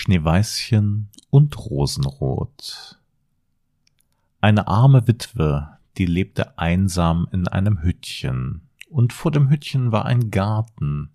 [0.00, 2.98] Schneeweißchen und Rosenrot.
[4.40, 10.30] Eine arme Witwe, die lebte einsam in einem Hüttchen, und vor dem Hüttchen war ein
[10.30, 11.10] Garten.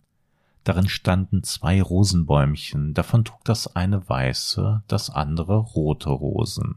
[0.63, 6.75] Darin standen zwei Rosenbäumchen, davon trug das eine weiße, das andere rote Rosen.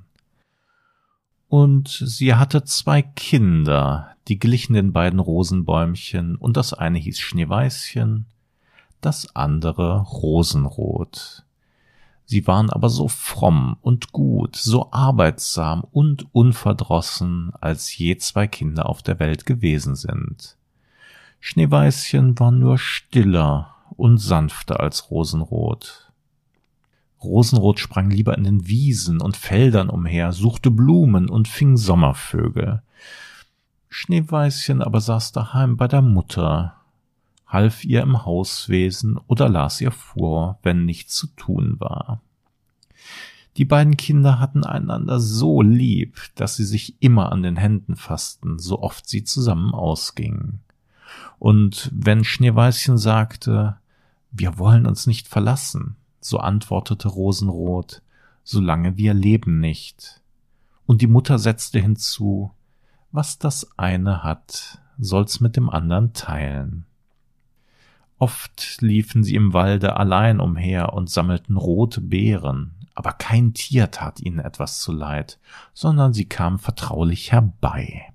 [1.46, 8.24] Und sie hatte zwei Kinder, die glichen den beiden Rosenbäumchen, und das eine hieß Schneeweißchen,
[9.02, 11.44] das andere Rosenrot.
[12.30, 18.86] Sie waren aber so fromm und gut, so arbeitsam und unverdrossen, als je zwei Kinder
[18.86, 20.58] auf der Welt gewesen sind.
[21.40, 26.12] Schneeweißchen war nur stiller und sanfter als Rosenrot.
[27.24, 32.82] Rosenrot sprang lieber in den Wiesen und Feldern umher, suchte Blumen und fing Sommervögel.
[33.88, 36.77] Schneeweißchen aber saß daheim bei der Mutter,
[37.48, 42.20] half ihr im Hauswesen oder las ihr vor, wenn nichts zu tun war.
[43.56, 48.58] Die beiden Kinder hatten einander so lieb, dass sie sich immer an den Händen fassten,
[48.60, 50.60] so oft sie zusammen ausgingen.
[51.40, 53.76] Und wenn Schneeweißchen sagte,
[54.30, 58.02] wir wollen uns nicht verlassen, so antwortete Rosenrot,
[58.44, 60.20] solange wir leben nicht.
[60.86, 62.52] Und die Mutter setzte hinzu,
[63.10, 66.84] was das eine hat, soll's mit dem andern teilen.
[68.18, 74.20] Oft liefen sie im Walde allein umher und sammelten rote Beeren, aber kein Tier tat
[74.20, 75.38] ihnen etwas zuleid,
[75.72, 78.12] sondern sie kamen vertraulich herbei.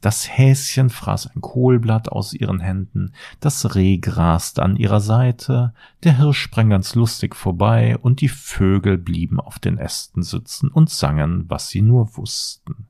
[0.00, 6.16] Das Häschen fraß ein Kohlblatt aus ihren Händen, das Reh graste an ihrer Seite, der
[6.16, 11.44] Hirsch sprang ganz lustig vorbei, und die Vögel blieben auf den Ästen sitzen und sangen,
[11.48, 12.88] was sie nur wussten.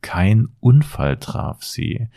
[0.00, 2.08] Kein Unfall traf sie,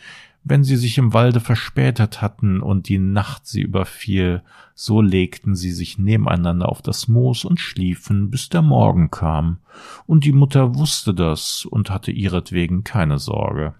[0.44, 4.42] wenn sie sich im Walde verspätet hatten und die Nacht sie überfiel,
[4.74, 9.58] so legten sie sich nebeneinander auf das Moos und schliefen, bis der Morgen kam,
[10.06, 13.74] und die Mutter wusste das und hatte ihretwegen keine Sorge.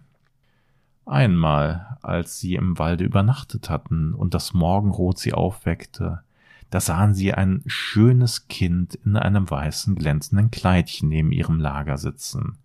[1.06, 6.20] Einmal, als sie im Walde übernachtet hatten und das Morgenrot sie aufweckte,
[6.68, 12.58] da sahen sie ein schönes Kind in einem weißen glänzenden Kleidchen neben ihrem Lager sitzen.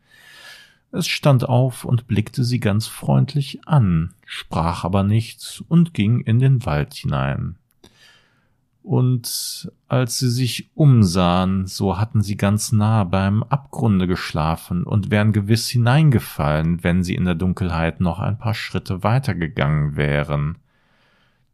[0.96, 6.38] Es stand auf und blickte sie ganz freundlich an, sprach aber nichts und ging in
[6.38, 7.56] den Wald hinein.
[8.84, 15.34] Und als sie sich umsahen, so hatten sie ganz nah beim Abgrunde geschlafen und wären
[15.34, 20.60] gewiss hineingefallen, wenn sie in der Dunkelheit noch ein paar Schritte weitergegangen wären.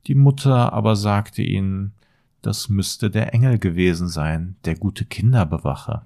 [0.08, 1.94] Die Mutter aber sagte ihnen,
[2.42, 6.02] das müsste der Engel gewesen sein, der gute Kinder bewache.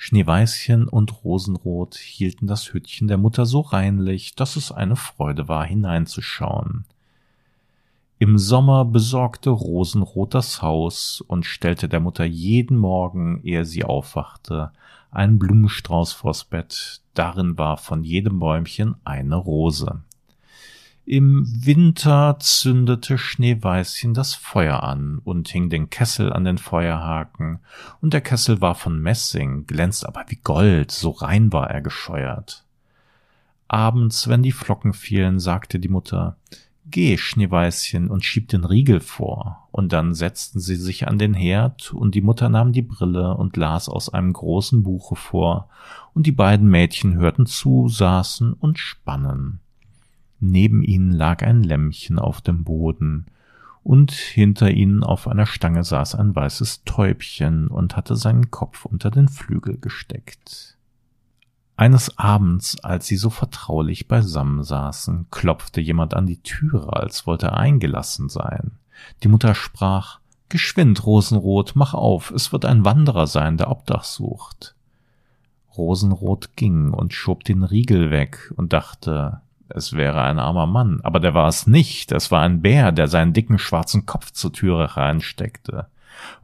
[0.00, 5.64] Schneeweißchen und Rosenrot hielten das Hüttchen der Mutter so reinlich, dass es eine Freude war,
[5.64, 6.84] hineinzuschauen.
[8.20, 14.70] Im Sommer besorgte Rosenrot das Haus und stellte der Mutter jeden Morgen, ehe sie aufwachte,
[15.10, 20.02] einen Blumenstrauß vors Bett, darin war von jedem Bäumchen eine Rose.
[21.10, 27.60] Im Winter zündete Schneeweißchen das Feuer an und hing den Kessel an den Feuerhaken,
[28.02, 32.66] und der Kessel war von Messing, glänzt aber wie Gold, so rein war er gescheuert.
[33.68, 36.36] Abends, wenn die Flocken fielen, sagte die Mutter,
[36.84, 39.66] Geh, Schneeweißchen, und schieb den Riegel vor.
[39.70, 43.56] Und dann setzten sie sich an den Herd, und die Mutter nahm die Brille und
[43.56, 45.70] las aus einem großen Buche vor,
[46.12, 49.60] und die beiden Mädchen hörten zu, saßen und spannen.
[50.40, 53.26] Neben ihnen lag ein Lämmchen auf dem Boden,
[53.82, 59.10] und hinter ihnen auf einer Stange saß ein weißes Täubchen und hatte seinen Kopf unter
[59.10, 60.76] den Flügel gesteckt.
[61.76, 67.46] Eines Abends, als sie so vertraulich beisammen saßen, klopfte jemand an die Türe, als wollte
[67.46, 68.72] er eingelassen sein.
[69.22, 74.74] Die Mutter sprach Geschwind, Rosenrot, mach auf, es wird ein Wanderer sein, der Obdach sucht.
[75.76, 81.20] Rosenrot ging und schob den Riegel weg und dachte, es wäre ein armer Mann, aber
[81.20, 84.96] der war es nicht, es war ein Bär, der seinen dicken schwarzen Kopf zur Türe
[84.96, 85.88] reinsteckte.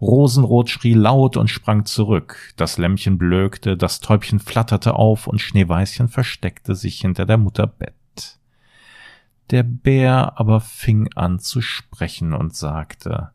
[0.00, 6.08] Rosenrot schrie laut und sprang zurück, das Lämmchen blökte, das Täubchen flatterte auf und Schneeweißchen
[6.08, 7.94] versteckte sich hinter der Mutter Bett.
[9.50, 13.30] Der Bär aber fing an zu sprechen und sagte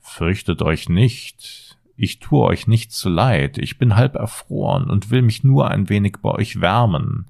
[0.00, 5.22] Fürchtet euch nicht, ich tue euch nichts zu leid, ich bin halb erfroren und will
[5.22, 7.26] mich nur ein wenig bei euch wärmen.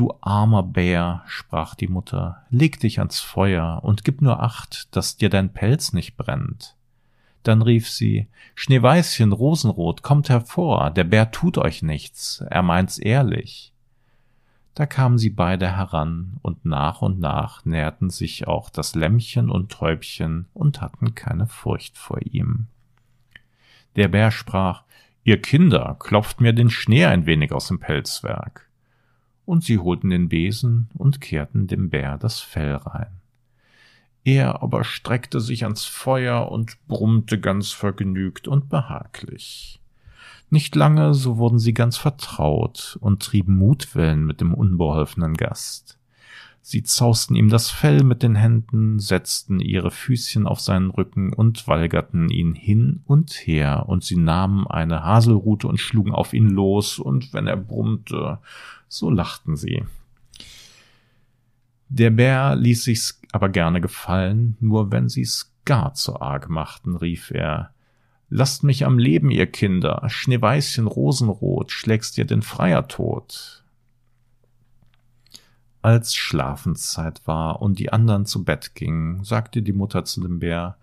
[0.00, 5.18] Du armer Bär, sprach die Mutter, leg dich ans Feuer und gib nur acht, dass
[5.18, 6.74] dir dein Pelz nicht brennt.
[7.42, 13.74] Dann rief sie, Schneeweißchen, Rosenrot, kommt hervor, der Bär tut euch nichts, er meint's ehrlich.
[14.72, 19.70] Da kamen sie beide heran, und nach und nach näherten sich auch das Lämmchen und
[19.70, 22.68] Täubchen und hatten keine Furcht vor ihm.
[23.96, 24.84] Der Bär sprach,
[25.24, 28.69] Ihr Kinder, klopft mir den Schnee ein wenig aus dem Pelzwerk.
[29.50, 33.10] Und sie holten den Besen und kehrten dem Bär das Fell rein.
[34.22, 39.80] Er aber streckte sich ans Feuer und brummte ganz vergnügt und behaglich.
[40.50, 45.98] Nicht lange, so wurden sie ganz vertraut und trieben Mutwellen mit dem unbeholfenen Gast.
[46.62, 51.66] Sie zausten ihm das Fell mit den Händen, setzten ihre Füßchen auf seinen Rücken und
[51.66, 57.00] walgerten ihn hin und her, und sie nahmen eine Haselrute und schlugen auf ihn los,
[57.00, 58.38] und wenn er brummte,
[58.90, 59.84] so lachten sie.
[61.88, 67.30] Der Bär ließ sich's aber gerne gefallen, nur wenn sie's gar zu arg machten, rief
[67.30, 67.72] er,
[68.28, 73.64] Lasst mich am Leben, ihr Kinder, Schneeweißchen rosenrot, schlägst dir den Freier tot.
[75.82, 80.76] Als Schlafenszeit war und die anderen zu Bett gingen, sagte die Mutter zu dem Bär,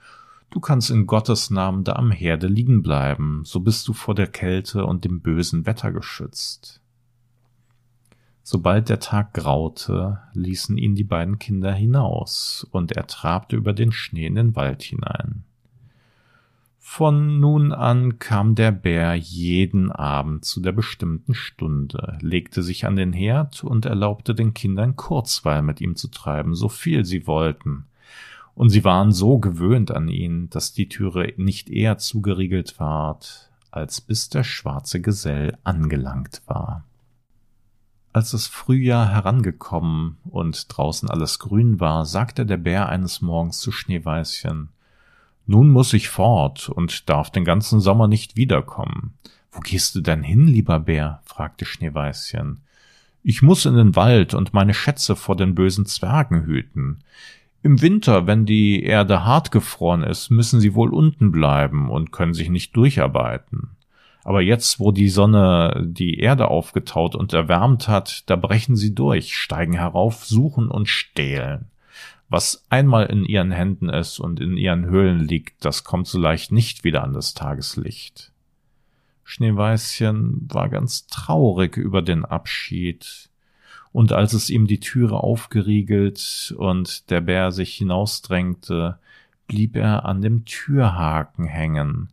[0.50, 4.28] Du kannst in Gottes Namen da am Herde liegen bleiben, so bist du vor der
[4.28, 6.82] Kälte und dem bösen Wetter geschützt.
[8.50, 13.92] Sobald der Tag graute, ließen ihn die beiden Kinder hinaus, und er trabte über den
[13.92, 15.44] Schnee in den Wald hinein.
[16.80, 22.96] Von nun an kam der Bär jeden Abend zu der bestimmten Stunde, legte sich an
[22.96, 27.88] den Herd und erlaubte den Kindern Kurzweil mit ihm zu treiben, so viel sie wollten.
[28.56, 34.00] Und sie waren so gewöhnt an ihn, dass die Türe nicht eher zugeriegelt ward, als
[34.00, 36.87] bis der schwarze Gesell angelangt war.
[38.18, 43.72] Als das Frühjahr herangekommen und draußen alles grün war, sagte der Bär eines Morgens zu
[43.72, 44.70] Schneeweißchen
[45.46, 49.14] nun muss ich fort und darf den ganzen Sommer nicht wiederkommen.
[49.52, 51.22] Wo gehst du denn hin, lieber Bär?
[51.26, 52.64] fragte Schneeweißchen.
[53.22, 57.04] Ich muss in den Wald und meine Schätze vor den bösen Zwergen hüten.
[57.62, 62.34] Im Winter, wenn die Erde hart gefroren ist, müssen sie wohl unten bleiben und können
[62.34, 63.77] sich nicht durcharbeiten.
[64.28, 69.38] Aber jetzt, wo die Sonne die Erde aufgetaut und erwärmt hat, da brechen sie durch,
[69.38, 71.68] steigen herauf, suchen und stehlen.
[72.28, 76.52] Was einmal in ihren Händen ist und in ihren Höhlen liegt, das kommt so leicht
[76.52, 78.34] nicht wieder an das Tageslicht.
[79.24, 83.30] Schneeweißchen war ganz traurig über den Abschied,
[83.94, 89.00] und als es ihm die Türe aufgeriegelt und der Bär sich hinausdrängte,
[89.48, 92.10] blieb er an dem Türhaken hängen,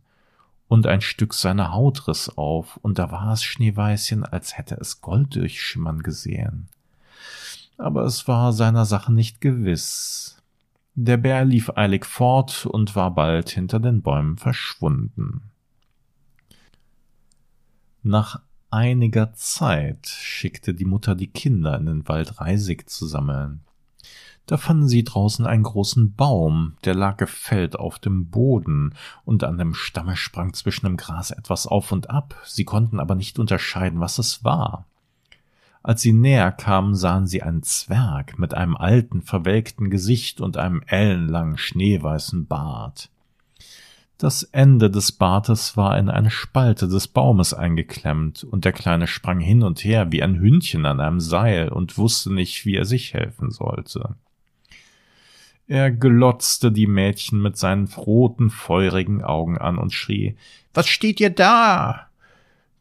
[0.75, 5.01] und ein Stück seiner Haut riss auf, und da war es Schneeweißchen, als hätte es
[5.01, 6.69] Gold durchschimmern gesehen
[7.77, 10.41] aber es war seiner Sache nicht gewiss.
[10.95, 15.51] Der Bär lief eilig fort und war bald hinter den Bäumen verschwunden.
[18.01, 23.61] Nach einiger Zeit schickte die Mutter die Kinder in den Wald Reisig zu sammeln.
[24.45, 28.93] Da fanden sie draußen einen großen Baum, der lag gefällt auf dem Boden,
[29.23, 33.15] und an dem Stamme sprang zwischen dem Gras etwas auf und ab, sie konnten aber
[33.15, 34.85] nicht unterscheiden, was es war.
[35.81, 40.81] Als sie näher kamen, sahen sie einen Zwerg mit einem alten, verwelkten Gesicht und einem
[40.87, 43.09] ellenlangen, schneeweißen Bart.
[44.17, 49.39] Das Ende des Bartes war in eine Spalte des Baumes eingeklemmt, und der Kleine sprang
[49.39, 53.13] hin und her wie ein Hündchen an einem Seil und wusste nicht, wie er sich
[53.13, 54.15] helfen sollte.
[55.67, 60.35] Er glotzte die Mädchen mit seinen roten, feurigen Augen an und schrie
[60.73, 62.07] Was steht ihr da?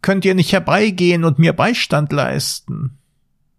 [0.03, 2.99] Könnt ihr nicht herbeigehen und mir Beistand leisten?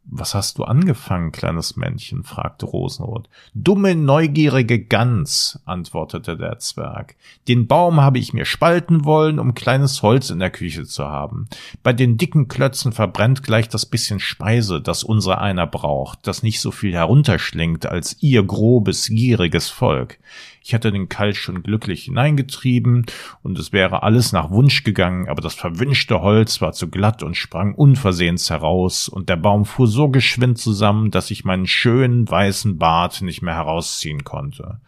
[0.08, 2.24] Was hast du angefangen, kleines Männchen?
[2.24, 3.28] fragte Rosenrot.
[3.56, 7.16] Dumme, neugierige Gans, antwortete der Zwerg.
[7.48, 11.48] Den Baum habe ich mir spalten wollen, um kleines Holz in der Küche zu haben.
[11.82, 16.62] Bei den dicken Klötzen verbrennt gleich das bisschen Speise, das unser einer braucht, das nicht
[16.62, 20.20] so viel herunterschlingt als ihr grobes, gieriges Volk.
[20.68, 23.06] Ich hätte den Kalk schon glücklich hineingetrieben
[23.44, 27.38] und es wäre alles nach Wunsch gegangen, aber das verwünschte Holz war zu glatt und
[27.38, 32.80] sprang unversehens heraus und der Baum fuhr so geschwind zusammen, dass ich meinen schönen weißen
[32.80, 34.82] Bart nicht mehr herausziehen konnte.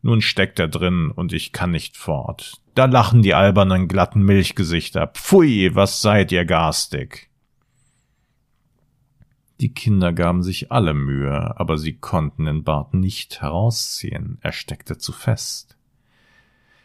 [0.00, 2.62] Nun steckt er drin und ich kann nicht fort.
[2.74, 5.08] Da lachen die albernen glatten Milchgesichter.
[5.08, 7.27] Pfui, was seid ihr garstig?
[9.60, 14.98] Die Kinder gaben sich alle Mühe, aber sie konnten den Bart nicht herausziehen, er steckte
[14.98, 15.76] zu fest.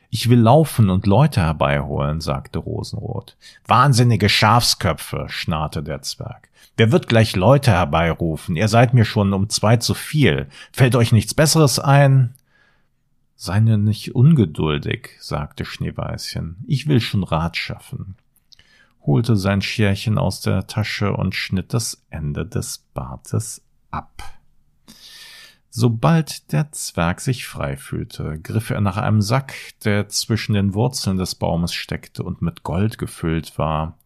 [0.09, 3.35] Ich will laufen und Leute herbeiholen, sagte Rosenrot.
[3.65, 6.49] Wahnsinnige Schafsköpfe, schnarrte der Zwerg.
[6.77, 8.55] Wer wird gleich Leute herbeirufen?
[8.55, 10.49] Ihr seid mir schon um zwei zu viel.
[10.71, 12.35] Fällt euch nichts Besseres ein?
[13.35, 16.57] Sei nur nicht ungeduldig, sagte Schneeweißchen.
[16.67, 18.15] Ich will schon Rat schaffen.
[19.05, 24.23] Holte sein Scherchen aus der Tasche und schnitt das Ende des Bartes ab.
[25.69, 31.17] Sobald der Zwerg sich frei fühlte, griff er nach einem Sack, der zwischen den Wurzeln
[31.17, 33.97] des Baumes steckte und mit Gold gefüllt war,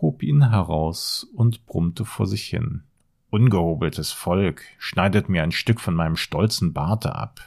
[0.00, 2.82] hob ihn heraus und brummte vor sich hin.
[3.30, 7.40] Ungehobeltes Volk, schneidet mir ein Stück von meinem stolzen Barte ab.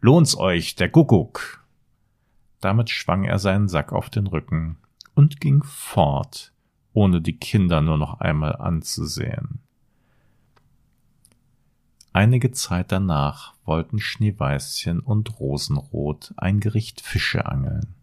[0.00, 1.64] Lohnt's euch, der Kuckuck!
[2.60, 4.78] Damit schwang er seinen Sack auf den Rücken
[5.14, 6.52] und ging fort,
[6.92, 9.60] ohne die Kinder nur noch einmal anzusehen.
[12.12, 17.94] Einige Zeit danach wollten Schneeweißchen und Rosenrot ein Gericht Fische angeln.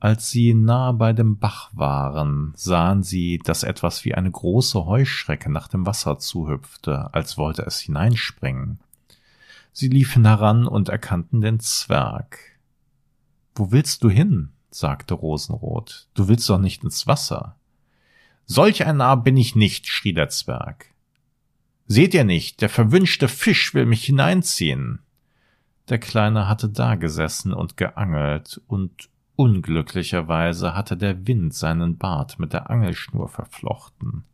[0.00, 5.50] Als sie nahe bei dem Bach waren, sahen sie, dass etwas wie eine große Heuschrecke
[5.50, 8.80] nach dem Wasser zuhüpfte, als wollte es hineinspringen.
[9.72, 12.38] Sie liefen heran und erkannten den Zwerg.
[13.54, 14.50] Wo willst du hin?
[14.74, 16.08] Sagte Rosenrot.
[16.14, 17.56] Du willst doch nicht ins Wasser.
[18.44, 20.92] Solch ein Narr bin ich nicht, schrie der Zwerg.
[21.86, 25.00] Seht ihr nicht, der verwünschte Fisch will mich hineinziehen.
[25.88, 32.70] Der Kleine hatte dagesessen und geangelt, und unglücklicherweise hatte der Wind seinen Bart mit der
[32.70, 34.24] Angelschnur verflochten.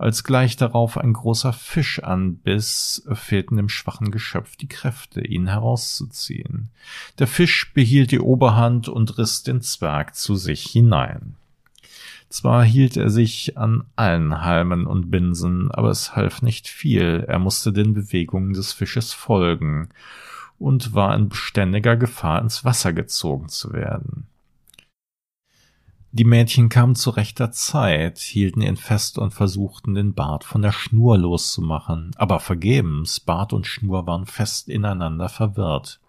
[0.00, 6.70] Als gleich darauf ein großer Fisch anbiss, fehlten dem schwachen Geschöpf die Kräfte, ihn herauszuziehen.
[7.18, 11.34] Der Fisch behielt die Oberhand und riss den Zwerg zu sich hinein.
[12.30, 17.38] Zwar hielt er sich an allen Halmen und Binsen, aber es half nicht viel, er
[17.38, 19.90] musste den Bewegungen des Fisches folgen
[20.58, 24.28] und war in beständiger Gefahr, ins Wasser gezogen zu werden.
[26.12, 30.72] Die Mädchen kamen zu rechter Zeit, hielten ihn fest und versuchten, den Bart von der
[30.72, 36.00] Schnur loszumachen, aber vergebens, Bart und Schnur waren fest ineinander verwirrt.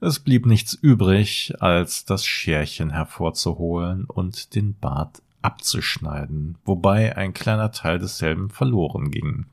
[0.00, 7.72] Es blieb nichts übrig, als das Scherchen hervorzuholen und den Bart abzuschneiden, wobei ein kleiner
[7.72, 9.44] Teil desselben verloren ging.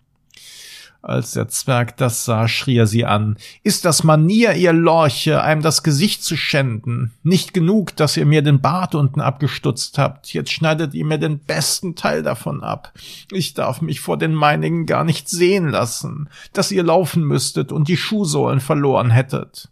[1.01, 3.37] Als der Zwerg das sah, schrie er sie an.
[3.63, 7.13] Ist das Manier, ihr Lorche, einem das Gesicht zu schänden?
[7.23, 10.33] Nicht genug, dass ihr mir den Bart unten abgestutzt habt.
[10.33, 12.93] Jetzt schneidet ihr mir den besten Teil davon ab.
[13.31, 17.87] Ich darf mich vor den meinigen gar nicht sehen lassen, dass ihr laufen müsstet und
[17.87, 19.69] die Schuhsohlen verloren hättet.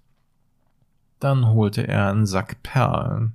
[1.20, 3.34] Dann holte er einen Sack Perlen,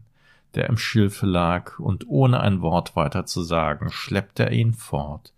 [0.55, 5.33] der im Schilfe lag, und ohne ein Wort weiter zu sagen, schleppte er ihn fort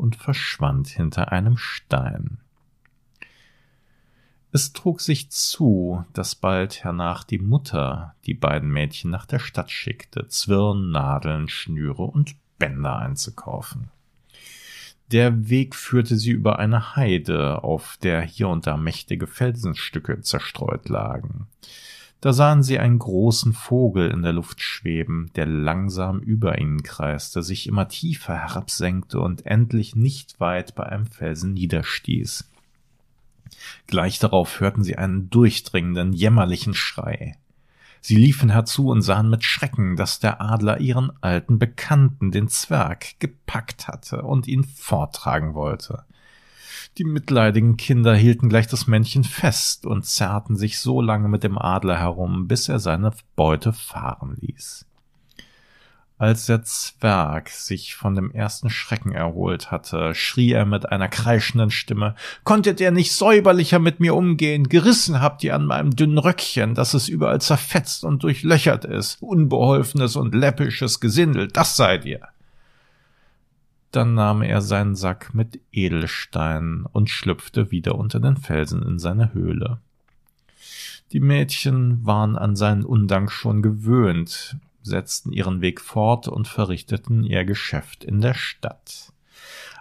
[0.00, 2.38] und verschwand hinter einem Stein.
[4.52, 9.70] Es trug sich zu, dass bald hernach die Mutter die beiden Mädchen nach der Stadt
[9.70, 13.90] schickte, Zwirn, Nadeln, Schnüre und Bänder einzukaufen.
[15.12, 20.88] Der Weg führte sie über eine Heide, auf der hier und da mächtige Felsenstücke zerstreut
[20.88, 21.46] lagen.
[22.20, 27.42] Da sahen sie einen großen Vogel in der Luft schweben, der langsam über ihnen kreiste,
[27.42, 32.50] sich immer tiefer herabsenkte und endlich nicht weit bei einem Felsen niederstieß.
[33.86, 37.36] Gleich darauf hörten sie einen durchdringenden, jämmerlichen Schrei.
[38.02, 43.18] Sie liefen herzu und sahen mit Schrecken, dass der Adler ihren alten Bekannten, den Zwerg,
[43.18, 46.04] gepackt hatte und ihn forttragen wollte.
[46.98, 51.56] Die mitleidigen Kinder hielten gleich das Männchen fest und zerrten sich so lange mit dem
[51.56, 54.86] Adler herum, bis er seine Beute fahren ließ.
[56.20, 61.70] Als der Zwerg sich von dem ersten Schrecken erholt hatte, schrie er mit einer kreischenden
[61.70, 64.68] Stimme Konntet ihr nicht säuberlicher mit mir umgehen?
[64.68, 69.16] Gerissen habt ihr an meinem dünnen Röckchen, dass es überall zerfetzt und durchlöchert ist.
[69.22, 72.28] Unbeholfenes und läppisches Gesindel, das seid ihr.
[73.90, 79.34] Dann nahm er seinen Sack mit Edelsteinen und schlüpfte wieder unter den Felsen in seine
[79.34, 79.80] Höhle.
[81.12, 87.44] Die Mädchen waren an seinen Undank schon gewöhnt, setzten ihren Weg fort und verrichteten ihr
[87.44, 89.12] Geschäft in der Stadt.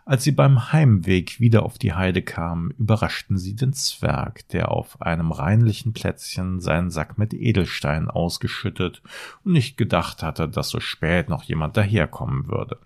[0.05, 5.03] Als sie beim Heimweg wieder auf die Heide kamen, überraschten sie den Zwerg, der auf
[5.03, 9.03] einem reinlichen Plätzchen seinen Sack mit Edelsteinen ausgeschüttet
[9.43, 12.79] und nicht gedacht hatte, dass so spät noch jemand daherkommen würde.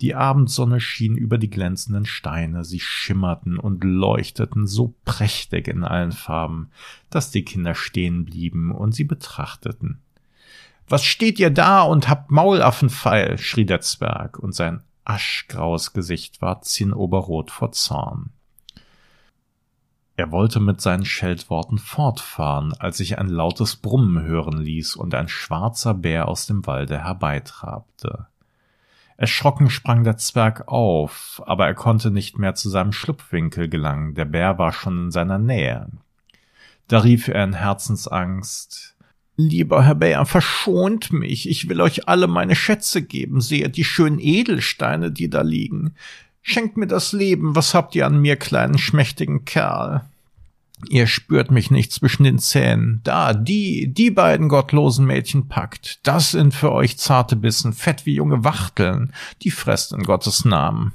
[0.00, 6.12] Die Abendsonne schien über die glänzenden Steine, sie schimmerten und leuchteten so prächtig in allen
[6.12, 6.70] Farben,
[7.10, 10.00] dass die Kinder stehen blieben und sie betrachteten.
[10.88, 13.38] Was steht ihr da und habt Maulaffenpfeil?
[13.38, 18.30] schrie der Zwerg, und sein aschgraues Gesicht war zinnoberrot vor Zorn.
[20.16, 25.28] Er wollte mit seinen Scheltworten fortfahren, als sich ein lautes Brummen hören ließ und ein
[25.28, 28.28] schwarzer Bär aus dem Walde herbeitrabte.
[29.16, 34.24] Erschrocken sprang der Zwerg auf, aber er konnte nicht mehr zu seinem Schlupfwinkel gelangen, der
[34.24, 35.88] Bär war schon in seiner Nähe.
[36.88, 38.94] Da rief er in Herzensangst
[39.36, 44.20] Lieber Herr Bär, verschont mich, ich will euch alle meine Schätze geben, seht die schönen
[44.20, 45.94] Edelsteine, die da liegen.
[46.40, 50.04] Schenkt mir das Leben, was habt ihr an mir, kleinen schmächtigen Kerl?
[50.88, 53.00] Ihr spürt mich nicht zwischen den Zähnen.
[53.04, 56.06] Da, die, die beiden gottlosen Mädchen packt.
[56.06, 59.12] Das sind für euch zarte Bissen, fett wie junge Wachteln.
[59.42, 60.92] Die fresst in Gottes Namen.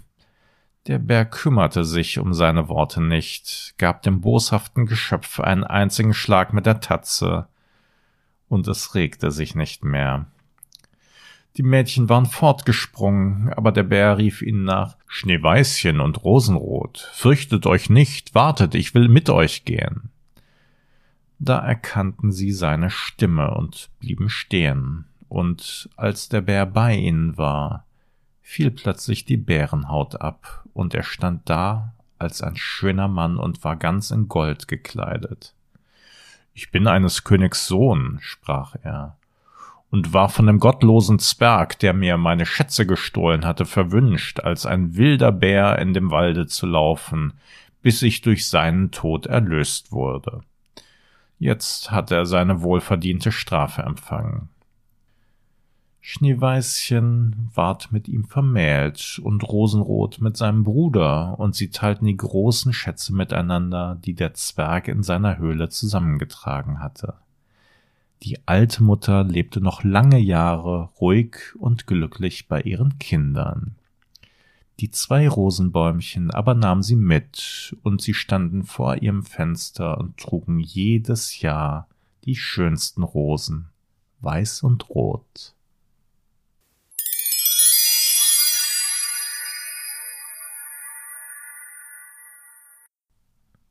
[0.88, 6.54] Der Bär kümmerte sich um seine Worte nicht, gab dem boshaften Geschöpf einen einzigen Schlag
[6.54, 7.48] mit der Tatze,
[8.48, 10.26] und es regte sich nicht mehr.
[11.58, 17.90] Die Mädchen waren fortgesprungen, aber der Bär rief ihnen nach Schneeweißchen und Rosenrot, fürchtet euch
[17.90, 20.10] nicht, wartet, ich will mit euch gehen.
[21.40, 27.86] Da erkannten sie seine Stimme und blieben stehen, und als der Bär bei ihnen war,
[28.42, 33.76] fiel plötzlich die Bärenhaut ab, und er stand da als ein schöner Mann und war
[33.76, 35.54] ganz in Gold gekleidet.
[36.54, 39.19] Ich bin eines Königs Sohn, sprach er,
[39.92, 44.96] und war von dem gottlosen Zwerg, der mir meine Schätze gestohlen hatte, verwünscht, als ein
[44.96, 47.34] wilder Bär in dem Walde zu laufen,
[47.82, 50.42] bis ich durch seinen Tod erlöst wurde.
[51.40, 54.50] Jetzt hat er seine wohlverdiente Strafe empfangen.
[56.02, 62.74] Schneeweißchen ward mit ihm vermählt und Rosenrot mit seinem Bruder, und sie teilten die großen
[62.74, 67.16] Schätze miteinander, die der Zwerg in seiner Höhle zusammengetragen hatte.
[68.24, 73.76] Die alte Mutter lebte noch lange Jahre ruhig und glücklich bei ihren Kindern.
[74.80, 80.60] Die zwei Rosenbäumchen aber nahm sie mit, und sie standen vor ihrem Fenster und trugen
[80.60, 81.88] jedes Jahr
[82.26, 83.70] die schönsten Rosen,
[84.22, 85.54] weiß und rot.